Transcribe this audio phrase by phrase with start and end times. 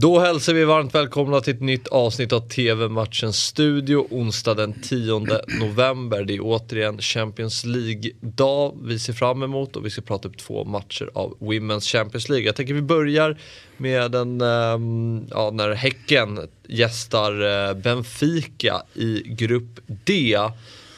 [0.00, 5.20] Då hälsar vi varmt välkomna till ett nytt avsnitt av TV-matchens studio onsdag den 10
[5.60, 6.24] november.
[6.24, 10.64] Det är återigen Champions League-dag vi ser fram emot och vi ska prata upp två
[10.64, 12.46] matcher av Women's Champions League.
[12.46, 13.38] Jag tänker vi börjar
[13.76, 20.38] med den, ehm, ja, när Häcken gästar eh, Benfica i Grupp D.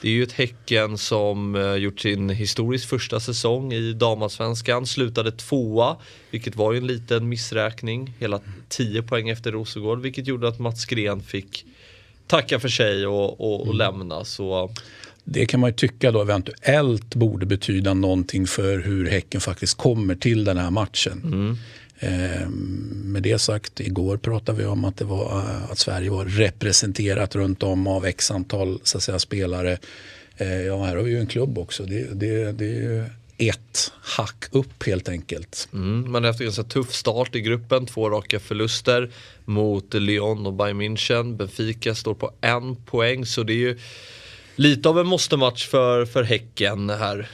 [0.00, 5.32] Det är ju ett Häcken som uh, gjort sin historiskt första säsong i damallsvenskan, slutade
[5.32, 5.96] tvåa,
[6.30, 10.86] vilket var ju en liten missräkning, hela 10 poäng efter Rosengård, vilket gjorde att Mats
[10.86, 11.64] Gren fick
[12.26, 13.76] tacka för sig och, och, och mm.
[13.76, 14.24] lämna.
[14.24, 14.70] Så
[15.24, 20.14] det kan man ju tycka då eventuellt borde betyda någonting för hur Häcken faktiskt kommer
[20.14, 21.20] till den här matchen.
[21.24, 21.56] Mm.
[22.00, 26.24] Ehm, med det sagt, igår pratade vi om att, det var, eh, att Sverige var
[26.24, 29.78] representerat runt om av x antal så att säga, spelare.
[30.36, 31.84] Ehm, ja, här har vi ju en klubb också.
[31.84, 33.04] Det, det, det är ju
[33.38, 35.68] ett hack upp helt enkelt.
[35.72, 39.10] Mm, man har haft en ganska tuff start i gruppen, två raka förluster
[39.44, 41.36] mot Lyon och Bayern München.
[41.36, 43.78] Benfica står på en poäng så det är ju
[44.56, 47.28] lite av en måste-match för, för Häcken här.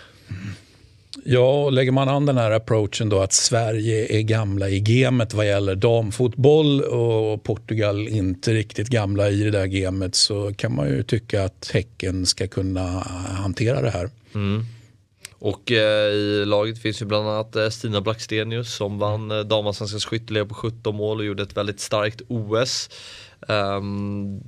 [1.24, 5.46] Ja, lägger man an den här approachen då att Sverige är gamla i gamet vad
[5.46, 11.02] gäller damfotboll och Portugal inte riktigt gamla i det där gamet så kan man ju
[11.02, 12.82] tycka att Häcken ska kunna
[13.42, 14.10] hantera det här.
[14.34, 14.64] Mm.
[15.38, 20.04] Och eh, i laget finns ju bland annat eh, Stina Blackstenius som vann eh, damallsvenskans
[20.04, 22.90] skytteliga på 17 mål och gjorde ett väldigt starkt OS.
[23.40, 24.40] Um, ehm,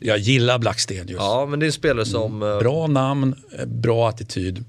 [0.00, 1.18] jag gillar Blackstenius.
[1.18, 2.42] Ja, men det är en spelare som...
[2.42, 2.58] Mm.
[2.58, 4.64] Bra namn, eh, bra attityd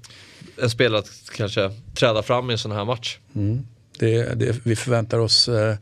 [0.62, 3.18] en spelare att kanske träda fram i en sån här match.
[3.34, 3.66] Mm.
[3.98, 5.76] Det, det, vi förväntar oss eh,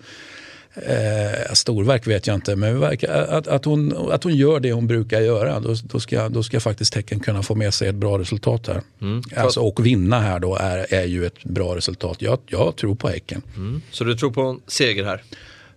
[0.75, 5.21] eh, storverk vet jag inte, men att, att, hon, att hon gör det hon brukar
[5.21, 5.61] göra.
[5.61, 8.83] Då, då, ska, då ska faktiskt Tecken kunna få med sig ett bra resultat här.
[9.01, 9.23] Mm.
[9.37, 12.23] Alltså, och vinna här då är, är ju ett bra resultat.
[12.23, 13.43] Jag, jag tror på Häcken.
[13.56, 13.83] Mm.
[13.91, 15.23] Så du tror på en seger här?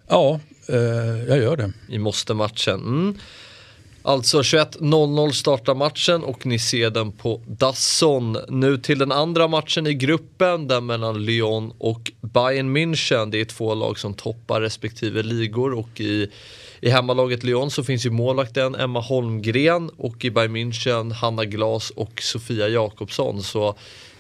[0.08, 0.78] Ja, eh,
[1.28, 1.72] jag gör det.
[1.90, 2.80] I måste-matchen.
[2.80, 3.18] Mm.
[4.04, 8.38] Alltså 21.00 startar matchen och ni ser den på Dasson.
[8.50, 13.32] Nu till den andra matchen i gruppen, den mellan Lyon och Bayern München.
[13.32, 16.28] Det är två lag som toppar respektive ligor och i,
[16.82, 21.90] i hemmalaget Lyon så finns ju målvakten Emma Holmgren och i Bayern München Hanna Glas
[21.90, 23.44] och Sofia Jakobsson.
[23.44, 23.76] Så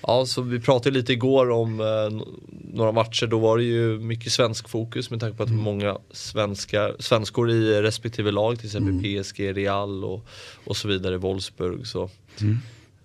[0.08, 2.26] Ja, så vi pratade lite igår om eh,
[2.74, 3.28] några matcher.
[3.28, 5.62] Då var det ju mycket svensk fokus med tanke på att mm.
[5.62, 9.24] många svenskar, svenskor i respektive lag, till exempel mm.
[9.24, 10.26] PSG, Real och,
[10.66, 11.88] och så vidare, Wolfsburg.
[11.88, 12.10] Så.
[12.42, 12.58] Mm.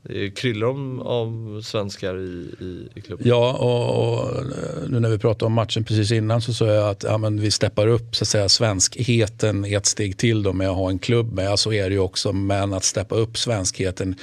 [0.09, 3.29] Det kryllar om, av svenskar i, i, i klubben.
[3.29, 4.45] Ja, och, och,
[4.89, 7.51] nu när vi pratade om matchen precis innan så sa jag att ja, men vi
[7.51, 11.33] steppar upp så att säga, svenskheten ett steg till då med att ha en klubb
[11.33, 11.59] med.
[11.59, 14.17] Så är det ju också, men att steppa upp svenskheten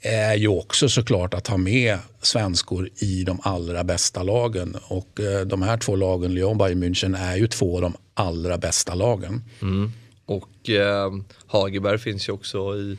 [0.00, 4.76] är ju också såklart att ha med svenskor i de allra bästa lagen.
[4.88, 7.96] Och eh, de här två lagen, Lyon och Bayern München, är ju två av de
[8.14, 9.44] allra bästa lagen.
[9.62, 9.92] Mm.
[10.28, 11.12] Och eh,
[11.46, 12.98] Hageberg finns ju också i,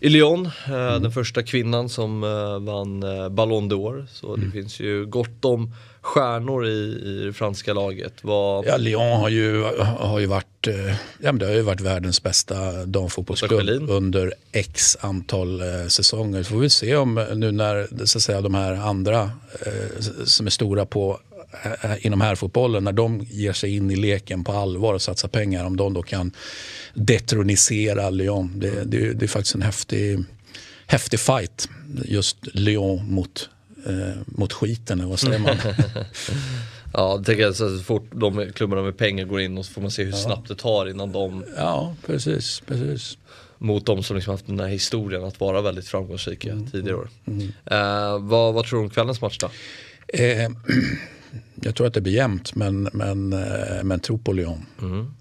[0.00, 1.02] i Lyon, eh, mm.
[1.02, 4.06] den första kvinnan som eh, vann eh, Ballon d'Or.
[4.12, 4.46] Så mm.
[4.46, 8.12] det finns ju gott om stjärnor i, i det franska laget.
[8.22, 8.66] Vad...
[8.66, 9.62] Ja, Lyon har ju,
[9.98, 14.96] har ju varit, eh, ja, men det har ju varit världens bästa damfotbollsklubb under x
[15.00, 16.42] antal eh, säsonger.
[16.42, 19.30] Så får vi se om nu när så att säga, de här andra
[19.66, 21.29] eh, som är stora på eh,
[22.00, 25.76] inom herrfotbollen, när de ger sig in i leken på allvar och satsar pengar, om
[25.76, 26.32] de då kan
[26.94, 28.60] detronisera Lyon.
[28.60, 30.24] Det, det, det är faktiskt en häftig,
[30.86, 31.68] häftig fight,
[32.04, 33.48] just Lyon mot
[33.86, 35.56] eh, mot skiten, eller vad säger man?
[36.92, 39.90] ja, jag tänker så fort de klubbarna med pengar går in och så får man
[39.90, 40.16] se hur ja.
[40.16, 43.18] snabbt det tar innan de Ja, precis, precis.
[43.58, 46.70] Mot de som liksom haft den här historien att vara väldigt framgångsrika mm.
[46.70, 47.08] tidigare år.
[47.26, 47.52] Mm.
[47.64, 49.50] Eh, vad, vad tror du om kvällens match då?
[50.08, 50.50] Eh,
[51.62, 54.66] jag tror att det blir jämnt, men, men, eh, men tro på Lyon.
[54.82, 55.14] Mm.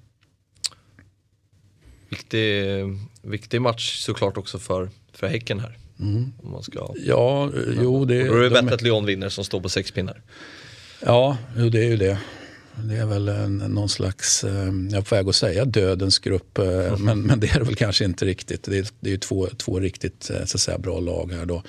[2.10, 2.74] Viktig,
[3.22, 5.78] viktig match såklart också för, för Häcken här.
[6.00, 6.34] Mm.
[6.44, 6.94] Om man ska...
[7.06, 7.52] Ja,
[7.82, 8.30] jo det...
[8.30, 10.22] Och då är det bättre att Lyon vinner som står på sex pinnar.
[11.06, 12.20] Ja, jo, det är ju det.
[12.76, 17.06] Det är väl en, någon slags, eh, jag väg att säga dödens grupp, mm.
[17.06, 18.64] men, men det är det väl kanske inte riktigt.
[18.64, 21.64] Det är, det är två, två riktigt eh, så säga, bra lag här då.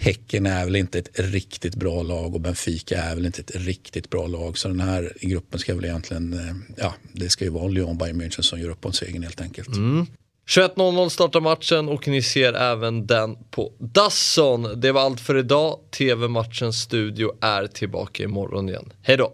[0.00, 4.10] Häcken är väl inte ett riktigt bra lag och Benfica är väl inte ett riktigt
[4.10, 4.58] bra lag.
[4.58, 8.22] Så den här gruppen ska väl egentligen, eh, ja det ska ju vara Lyon Bayern
[8.22, 9.68] München som gör upp på en segern helt enkelt.
[9.68, 10.06] Mm.
[10.48, 14.80] 21.00 startar matchen och ni ser även den på Dasson.
[14.80, 15.78] Det var allt för idag.
[15.90, 18.92] TV-matchens studio är tillbaka imorgon igen.
[19.02, 19.32] Hej då!